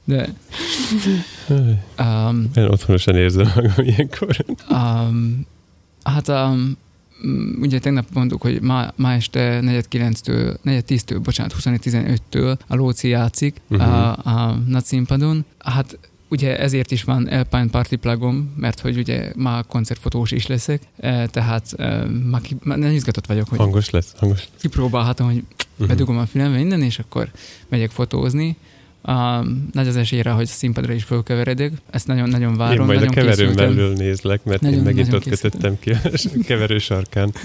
de... 0.05 0.35
Um, 1.99 2.51
Én 2.55 2.65
otthonosan 2.65 3.17
érzem 3.17 3.53
magam 3.55 3.73
ilyenkor. 3.77 4.45
Um, 4.71 5.47
hát 6.03 6.29
um, 6.29 6.77
ugye 7.61 7.79
tegnap 7.79 8.07
mondtuk, 8.13 8.43
hogy 8.43 8.61
ma, 8.61 8.93
ma 8.97 9.13
este 9.13 9.61
4.9-től, 9.63 10.57
4.10-től, 10.65 11.21
bocsánat, 11.23 11.55
24.15-től 11.61 12.59
a 12.67 12.75
Lóci 12.75 13.09
játszik 13.09 13.61
uh-huh. 13.69 13.93
a, 13.93 14.17
a 14.25 14.59
nagy 14.67 14.85
színpadon. 14.85 15.45
Hát 15.59 15.99
ugye 16.29 16.59
ezért 16.59 16.91
is 16.91 17.05
van 17.05 17.27
Alpine 17.27 17.67
Party 17.67 17.95
plugom, 17.95 18.55
mert 18.57 18.81
hogy 18.81 18.99
ugye 18.99 19.33
ma 19.37 19.63
koncertfotós 19.63 20.31
is 20.31 20.47
leszek, 20.47 20.83
e, 20.97 21.27
tehát 21.27 21.73
e, 21.73 22.05
ma, 22.31 22.41
ma 22.63 22.77
nem 22.77 22.91
izgatott 22.91 23.27
vagyok, 23.27 23.49
hogy 23.49 23.59
hangos 23.59 23.91
lesz, 23.91 24.15
hangos. 24.19 24.49
Kipróbálhatom, 24.61 25.27
hogy 25.27 25.43
uh-huh. 25.73 25.87
bedugom 25.87 26.19
a 26.19 26.27
fülembe 26.27 26.59
minden, 26.59 26.83
és 26.83 26.99
akkor 26.99 27.31
megyek 27.69 27.91
fotózni, 27.91 28.57
a, 29.03 29.45
nagy 29.73 29.89
az 29.89 29.97
esélyre, 29.97 30.31
hogy 30.31 30.47
színpadra 30.47 30.93
is 30.93 31.05
fölkeveredek. 31.05 31.73
Ezt 31.91 32.07
nagyon-nagyon 32.07 32.57
várom. 32.57 32.81
Én 32.81 32.87
majd 32.87 32.99
nagyon 32.99 33.15
a 33.15 33.21
keverőn 33.21 33.55
belül 33.55 33.93
nézlek, 33.93 34.45
mert 34.45 34.61
nagyon, 34.61 34.79
én 34.79 34.85
megint 34.85 35.13
ott 35.13 35.29
kötöttem 35.29 35.79
ki 35.79 35.91
a 35.91 35.99
keverő 36.47 36.79
sarkán. 36.79 37.33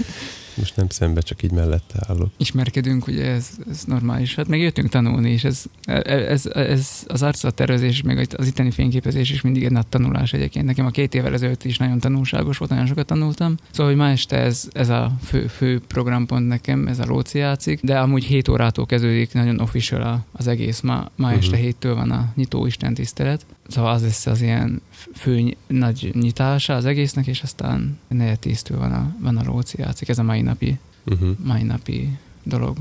Most 0.56 0.76
nem 0.76 0.88
szembe, 0.88 1.20
csak 1.20 1.42
így 1.42 1.52
mellette 1.52 1.98
állok. 2.08 2.30
Ismerkedünk, 2.36 3.06
ugye 3.06 3.30
ez, 3.30 3.48
ez 3.70 3.84
normális. 3.84 4.34
Hát 4.34 4.48
meg 4.48 4.60
jöttünk 4.60 4.88
tanulni, 4.88 5.30
és 5.30 5.44
ez, 5.44 5.64
ez, 6.04 6.46
ez 6.46 7.04
az 7.06 7.22
arculatervezés, 7.22 8.02
meg 8.02 8.28
az 8.36 8.46
itteni 8.46 8.70
fényképezés 8.70 9.30
is 9.30 9.40
mindig 9.40 9.64
egy 9.64 9.70
nagy 9.70 9.86
tanulás 9.86 10.32
egyébként. 10.32 10.64
Nekem 10.64 10.86
a 10.86 10.90
két 10.90 11.14
évvel 11.14 11.32
ezelőtt 11.32 11.64
is 11.64 11.78
nagyon 11.78 11.98
tanulságos 11.98 12.58
volt, 12.58 12.70
nagyon 12.70 12.86
sokat 12.86 13.06
tanultam. 13.06 13.56
Szóval, 13.70 13.92
hogy 13.92 14.00
ma 14.00 14.08
este 14.08 14.36
ez, 14.36 14.68
ez 14.72 14.88
a 14.88 15.12
fő, 15.24 15.46
fő 15.46 15.80
programpont 15.86 16.48
nekem, 16.48 16.86
ez 16.86 16.98
a 16.98 17.04
Lóci 17.06 17.38
játszik, 17.38 17.80
de 17.82 17.98
amúgy 17.98 18.24
7 18.24 18.48
órától 18.48 18.86
kezdődik 18.86 19.32
nagyon 19.32 19.60
official 19.60 20.24
az 20.32 20.46
egész. 20.46 20.80
Ma, 20.80 21.10
ma 21.16 21.26
uh-huh. 21.26 21.42
este 21.42 21.58
7-től 21.62 21.92
van 21.94 22.10
a 22.10 22.32
nyitó 22.34 22.66
Isten 22.66 22.94
tisztelet. 22.94 23.46
Szóval 23.68 23.92
az 23.92 24.02
lesz 24.02 24.26
az 24.26 24.40
ilyen 24.40 24.82
fő 25.14 25.56
nagy 25.66 26.10
nyitása 26.14 26.74
az 26.74 26.84
egésznek, 26.84 27.26
és 27.26 27.42
aztán 27.42 27.98
negyed 28.08 28.38
tíztől 28.38 28.78
van 28.78 28.92
a, 28.92 29.14
van 29.22 29.36
a 29.36 29.42
Lóci 29.44 29.80
játszik. 29.80 30.08
Ez 30.08 30.18
a 30.18 30.22
mai 30.22 30.40
napi, 30.40 30.78
uh-huh. 31.06 31.30
mai 31.44 31.62
napi 31.62 32.18
dolog. 32.42 32.76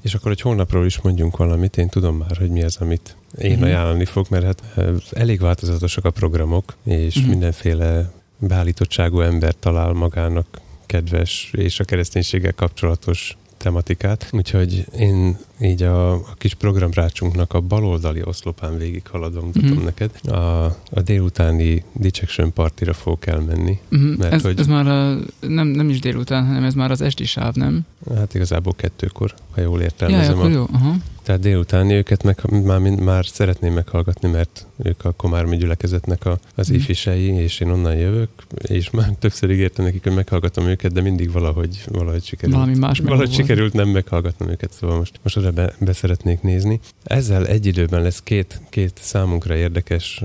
És 0.00 0.14
akkor, 0.14 0.28
hogy 0.28 0.40
holnapról 0.40 0.86
is 0.86 1.00
mondjunk 1.00 1.36
valamit, 1.36 1.76
én 1.76 1.88
tudom 1.88 2.16
már, 2.16 2.36
hogy 2.36 2.50
mi 2.50 2.62
az, 2.62 2.76
amit 2.76 3.16
én 3.38 3.50
uh-huh. 3.50 3.66
ajánlani 3.66 4.04
fog, 4.04 4.26
mert 4.30 4.44
hát 4.44 4.62
elég 5.10 5.40
változatosak 5.40 6.04
a 6.04 6.10
programok, 6.10 6.76
és 6.84 7.16
uh-huh. 7.16 7.30
mindenféle 7.30 8.12
beállítottságú 8.38 9.20
ember 9.20 9.54
talál 9.58 9.92
magának 9.92 10.60
kedves 10.86 11.50
és 11.52 11.80
a 11.80 11.84
kereszténységgel 11.84 12.52
kapcsolatos 12.52 13.36
tematikát. 13.68 14.28
Úgyhogy 14.32 14.84
én 14.98 15.36
így 15.60 15.82
a, 15.82 16.12
a 16.12 16.34
kis 16.38 16.54
programrácsunknak 16.54 17.52
a 17.52 17.60
baloldali 17.60 18.22
oszlopán 18.24 18.78
végig 18.78 19.06
haladva 19.06 19.40
mutatom 19.40 19.70
mm-hmm. 19.70 19.84
neked. 19.84 20.10
A, 20.24 20.64
a 20.90 21.00
délutáni 21.04 21.84
Dijection 21.92 22.52
partira 22.52 22.92
fogok 22.92 23.26
elmenni. 23.26 23.78
Mm-hmm. 23.96 24.12
Mert 24.18 24.32
ez, 24.32 24.42
hogy, 24.42 24.58
ez 24.58 24.66
már 24.66 24.86
a, 24.86 25.18
nem, 25.40 25.66
nem 25.66 25.88
is 25.88 26.00
délután, 26.00 26.46
hanem 26.46 26.64
ez 26.64 26.74
már 26.74 26.90
az 26.90 27.00
esti 27.00 27.24
sáv, 27.24 27.54
nem? 27.54 27.86
Hát 28.14 28.34
igazából 28.34 28.74
kettőkor, 28.76 29.34
ha 29.50 29.60
jól 29.60 29.80
értelmezem. 29.80 30.34
Ja, 30.34 30.38
akkor 30.38 30.50
jó. 30.50 30.66
Aha. 30.72 30.94
Tehát 31.28 31.42
délután 31.42 31.90
őket 31.90 32.22
meg, 32.22 32.38
már, 32.64 32.80
már 32.80 33.26
szeretném 33.26 33.72
meghallgatni, 33.72 34.28
mert 34.28 34.66
ők 34.82 35.04
a 35.04 35.12
Komármi 35.12 35.56
gyülekezetnek 35.56 36.26
a, 36.26 36.38
az 36.54 36.70
mm. 36.70 36.74
ifisei, 36.74 37.34
és 37.34 37.60
én 37.60 37.70
onnan 37.70 37.96
jövök, 37.96 38.28
és 38.62 38.90
már 38.90 39.08
többször 39.18 39.50
ígértem 39.50 39.84
nekik, 39.84 40.02
hogy 40.02 40.14
meghallgatom 40.14 40.66
őket, 40.66 40.92
de 40.92 41.00
mindig 41.00 41.32
valahogy, 41.32 41.84
valahogy 41.86 42.24
sikerült. 42.24 42.58
Valami 42.58 42.78
más 42.78 42.98
valahogy 42.98 43.32
sikerült 43.32 43.72
nem 43.72 43.88
meghallgatnom 43.88 44.48
őket, 44.48 44.72
szóval 44.72 44.98
most, 44.98 45.20
most 45.22 45.36
oda 45.36 45.52
be, 45.78 45.92
szeretnék 45.92 46.42
nézni. 46.42 46.80
Ezzel 47.02 47.46
egy 47.46 47.66
időben 47.66 48.02
lesz 48.02 48.22
két, 48.22 48.60
két 48.70 48.98
számunkra 49.00 49.56
érdekes 49.56 50.22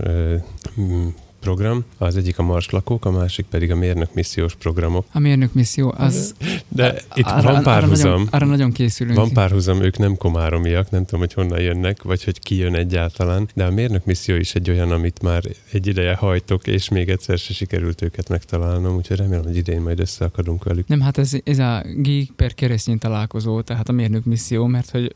program, 1.43 1.83
az 1.97 2.17
egyik 2.17 2.39
a 2.39 2.43
marslakók, 2.43 3.05
a 3.05 3.11
másik 3.11 3.45
pedig 3.45 3.71
a 3.71 3.75
mérnök 3.75 4.13
missziós 4.13 4.55
programok. 4.55 5.05
A 5.11 5.19
mérnök 5.19 5.53
misszió, 5.53 5.93
az... 5.97 6.33
De 6.67 6.87
a, 7.09 7.13
itt 7.15 7.25
arra, 7.25 7.51
van 7.51 7.63
párhuzam. 7.63 8.11
Arra 8.11 8.17
nagyon, 8.17 8.27
arra 8.31 8.45
nagyon 8.45 8.71
készülünk. 8.71 9.17
Van 9.17 9.31
párhuzam, 9.31 9.81
ők 9.81 9.97
nem 9.97 10.17
komáromiak, 10.17 10.89
nem 10.89 11.05
tudom, 11.05 11.19
hogy 11.19 11.33
honnan 11.33 11.59
jönnek, 11.59 12.03
vagy 12.03 12.23
hogy 12.23 12.39
ki 12.39 12.55
jön 12.55 12.75
egyáltalán, 12.75 13.47
de 13.53 13.65
a 13.65 13.71
mérnök 13.71 14.05
misszió 14.05 14.35
is 14.35 14.55
egy 14.55 14.69
olyan, 14.69 14.91
amit 14.91 15.21
már 15.21 15.43
egy 15.71 15.87
ideje 15.87 16.15
hajtok, 16.15 16.67
és 16.67 16.89
még 16.89 17.09
egyszer 17.09 17.37
se 17.37 17.53
sikerült 17.53 18.01
őket 18.01 18.29
megtalálnom, 18.29 18.95
úgyhogy 18.95 19.17
remélem, 19.17 19.43
hogy 19.43 19.57
idén 19.57 19.81
majd 19.81 19.99
összeakadunk 19.99 20.63
velük. 20.63 20.87
Nem, 20.87 21.01
hát 21.01 21.17
ez, 21.17 21.31
ez 21.43 21.59
a 21.59 21.83
geek 21.95 22.29
per 22.35 22.53
keresztény 22.53 22.97
találkozó, 22.97 23.61
tehát 23.61 23.89
a 23.89 23.91
mérnök 23.91 24.25
misszió, 24.25 24.65
mert 24.65 24.89
hogy 24.89 25.15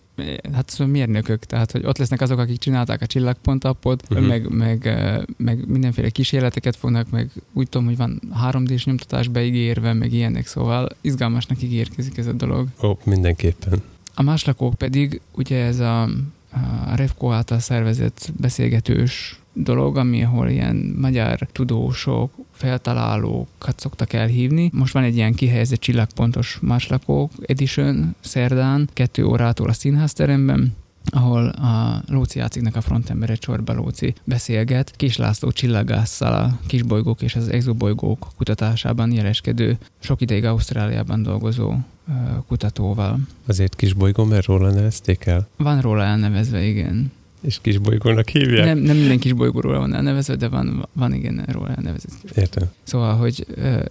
hát 0.54 0.70
szóval 0.70 0.88
mérnökök, 0.88 1.46
tehát 1.46 1.72
hogy 1.72 1.86
ott 1.86 1.98
lesznek 1.98 2.22
azok, 2.22 2.40
akik 2.40 2.60
csinálták 2.60 3.02
a 3.02 3.06
csillagpont 3.06 3.64
appot, 3.64 4.04
uh-huh. 4.10 4.28
meg, 4.28 4.50
meg, 4.50 4.98
meg 5.38 5.68
mindenféle 5.68 6.10
kísérleteket 6.10 6.76
fognak, 6.76 7.10
meg 7.10 7.30
úgy 7.54 7.70
tudom, 7.70 7.88
hogy 7.88 7.98
van 7.98 8.22
3D-s 8.44 8.86
nyomtatás 8.86 9.28
beígérve, 9.28 9.94
meg 9.94 10.14
ilyenek, 10.14 10.48
szóval 10.48 10.90
izgalmasnak 11.02 11.62
ígérkezik 11.62 12.18
ez 12.18 12.28
a 12.28 12.32
dolog. 12.32 12.68
Ó, 12.84 12.98
mindenképpen. 13.04 13.82
A 14.14 14.22
máslakók 14.22 14.74
pedig, 14.74 15.22
ugye 15.36 15.64
ez 15.64 15.80
a, 15.80 16.02
a 16.86 16.96
Revco 16.96 17.32
által 17.32 17.60
szervezett 17.60 18.32
beszélgetős 18.40 19.40
dolog, 19.64 19.98
ami 19.98 20.24
ahol 20.24 20.50
ilyen 20.50 20.96
magyar 21.00 21.48
tudósok, 21.52 22.32
feltalálókat 22.52 23.80
szoktak 23.80 24.14
elhívni. 24.14 24.70
Most 24.74 24.94
van 24.94 25.04
egy 25.04 25.16
ilyen 25.16 25.34
kihelyezett 25.34 25.80
csillagpontos 25.80 26.58
máslakók 26.62 27.32
edition 27.46 28.16
szerdán, 28.20 28.90
kettő 28.94 29.26
órától 29.26 29.70
a 29.70 29.74
színházteremben, 29.74 30.76
ahol 31.10 31.48
a 31.48 32.02
Lóci 32.08 32.40
játszik 32.40 32.76
a 32.76 32.82
frontembere 32.82 33.36
Csorba 33.36 33.74
Lóci 33.74 34.14
beszélget 34.24 34.94
Kis 34.96 35.18
László 35.18 35.52
csillagásszal 35.52 36.34
a 36.34 36.60
kisbolygók 36.68 37.22
és 37.22 37.36
az 37.36 37.50
exobolygók 37.50 38.28
kutatásában 38.38 39.12
jeleskedő, 39.12 39.78
sok 40.00 40.22
ideig 40.22 40.46
Ausztráliában 40.46 41.24
dolgozó 41.24 41.74
kutatóval. 42.48 43.20
Azért 43.46 43.76
kisbolygó, 43.76 44.24
mert 44.24 44.46
róla 44.46 44.72
nevezték 44.72 45.26
el? 45.26 45.48
Van 45.58 45.82
róla 45.82 46.04
elnevezve, 46.04 46.64
igen. 46.64 47.12
És 47.42 47.60
kisbolygónak 47.62 48.30
hívják? 48.30 48.66
Nem, 48.66 48.78
nem 48.78 48.98
minden 48.98 49.20
kisbolygóról 49.20 49.78
van 49.78 49.94
elnevezve, 49.94 50.36
de 50.36 50.48
van, 50.48 50.88
van 50.94 51.14
igen 51.14 51.46
róla 51.52 51.70
elnevezve. 51.70 52.10
Értem. 52.36 52.70
Szóval, 52.84 53.16
hogy 53.16 53.46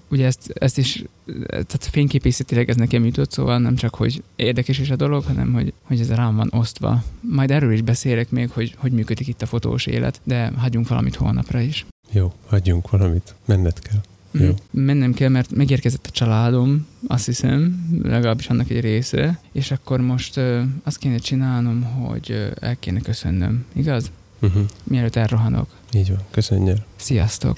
ugye 0.09 0.26
ezt, 0.26 0.50
ezt 0.55 0.79
is, 0.79 1.05
tehát 1.49 1.88
fényképészetileg 1.91 2.69
ez 2.69 2.76
nekem 2.76 3.05
jutott, 3.05 3.31
szóval 3.31 3.59
nem 3.59 3.76
csak, 3.76 3.95
hogy 3.95 4.23
érdekes 4.37 4.79
is 4.79 4.91
a 4.91 4.97
dolog, 4.97 5.25
hanem, 5.25 5.53
hogy, 5.53 5.73
hogy 5.83 6.00
ez 6.00 6.11
rám 6.11 6.37
van 6.37 6.49
osztva. 6.53 7.03
Majd 7.21 7.50
erről 7.50 7.73
is 7.73 7.83
beszélek 7.83 8.31
még, 8.31 8.50
hogy 8.50 8.75
hogy 8.76 8.93
működik 8.93 9.26
itt 9.26 9.43
a 9.43 9.47
fotós 9.47 9.87
élet, 9.87 10.21
de 10.25 10.53
hagyjunk 10.57 10.88
valamit 10.88 11.15
holnapra 11.15 11.61
is. 11.61 11.87
Jó, 12.12 12.33
hagyjunk 12.47 12.91
valamit. 12.91 13.35
Menned 13.45 13.79
kell. 13.79 14.00
Jó. 14.40 14.55
Mennem 14.71 15.12
kell, 15.14 15.28
mert 15.28 15.50
megérkezett 15.55 16.07
a 16.07 16.11
családom, 16.11 16.87
azt 17.07 17.26
hiszem, 17.26 17.87
legalábbis 18.02 18.49
annak 18.49 18.71
egy 18.71 18.81
része, 18.81 19.40
és 19.52 19.71
akkor 19.71 20.00
most 20.00 20.37
ö, 20.37 20.62
azt 20.85 20.99
kéne 20.99 21.16
csinálnom, 21.19 21.83
hogy 21.83 22.52
el 22.61 22.76
kéne 22.76 23.00
köszönnöm, 23.00 23.64
igaz? 23.75 24.11
Uh-huh. 24.43 24.62
Mielőtt 24.85 25.16
elrohanok. 25.16 25.71
Így 25.93 26.09
van. 26.09 26.21
Köszönjél. 26.31 26.85
Sziasztok! 26.97 27.57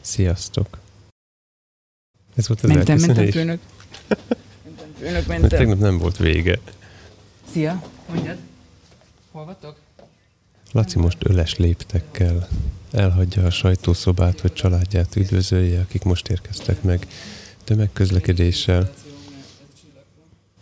Sziasztok. 0.00 0.78
Ez 2.34 2.48
volt 2.48 2.60
az 2.60 2.68
Mentem, 2.70 2.98
mentem, 2.98 3.30
főnök. 3.30 3.60
Mentem, 4.64 4.86
főnök, 4.98 5.12
Mert 5.12 5.26
mentem. 5.26 5.48
tegnap 5.58 5.78
nem 5.78 5.98
volt 5.98 6.16
vége. 6.16 6.58
Szia! 7.52 7.82
Mondjad. 8.12 8.36
Hol 9.30 9.44
vagytok? 9.44 9.76
Laci 10.72 10.98
most 10.98 11.18
öles 11.20 11.56
léptekkel 11.56 12.48
elhagyja 12.90 13.44
a 13.44 13.50
sajtószobát, 13.50 14.40
hogy 14.40 14.52
családját 14.52 15.16
üdvözölje, 15.16 15.80
akik 15.80 16.02
most 16.02 16.28
érkeztek 16.28 16.82
meg 16.82 17.06
tömegközlekedéssel. 17.64 18.92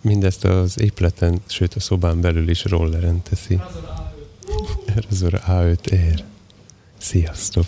Mindezt 0.01 0.45
az 0.45 0.81
épületen, 0.81 1.41
sőt 1.47 1.75
a 1.75 1.81
szobán 1.81 2.21
belül 2.21 2.49
is 2.49 2.65
rolleren 2.65 3.23
teszi. 3.23 3.61
Razor 5.09 5.41
A5 5.47 5.87
ér. 5.87 6.25
Sziasztok! 6.99 7.67